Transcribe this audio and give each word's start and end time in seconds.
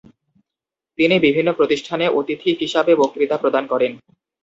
তিনি 0.99 1.15
বিভিন্ন 1.19 1.49
প্রতিষ্ঠানে 1.53 2.05
অতিথি 2.19 2.49
হিসাবে 2.61 2.91
বক্তৃতা 2.95 3.35
প্রদান 3.37 3.63
করেন। 3.67 3.91